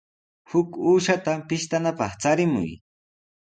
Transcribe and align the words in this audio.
Huk 0.51 0.69
uushata 0.91 1.33
pishtanapaq 1.47 2.11
charimuy. 2.21 2.71